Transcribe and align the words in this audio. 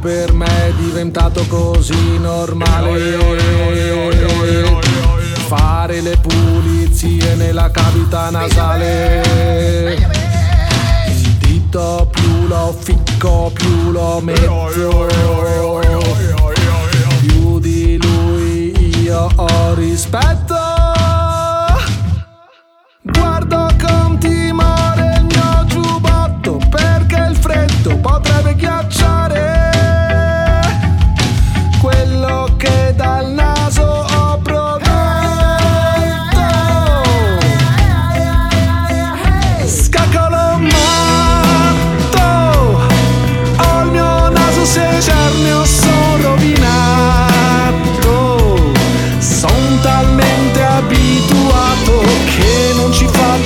per 0.00 0.32
me 0.32 0.46
è 0.46 0.72
diventato 0.72 1.44
così 1.46 2.18
normale. 2.18 3.16
Fare 5.46 6.00
le 6.00 6.16
pulizie 6.16 7.34
nella 7.34 7.70
cavità 7.70 8.30
nasale. 8.30 9.96
Il 11.08 11.32
dito 11.38 12.08
più 12.10 12.46
lo 12.46 12.74
ficco 12.78 13.50
più 13.54 13.90
lo 13.90 14.20
metto 14.22 15.06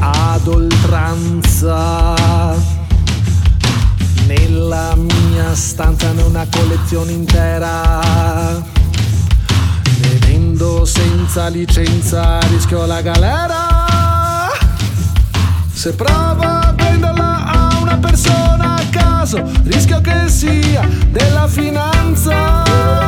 ad 0.00 0.48
oltranza. 0.48 2.14
Nella 4.26 4.96
mia 4.96 5.54
stanza 5.54 6.10
ho 6.10 6.26
una 6.26 6.48
collezione 6.50 7.12
intera. 7.12 8.81
Ne 10.62 10.68
vendo 10.68 10.84
senza 10.84 11.48
licenza, 11.48 12.38
rischio 12.50 12.86
la 12.86 13.02
galera. 13.02 14.50
Se 15.72 15.92
provo 15.92 16.42
a 16.42 16.72
venderla 16.76 17.44
a 17.46 17.78
una 17.80 17.96
persona 17.96 18.76
a 18.76 18.84
caso, 18.88 19.42
rischio 19.64 20.00
che 20.00 20.28
sia 20.28 20.88
della 21.10 21.48
finanza. 21.48 23.01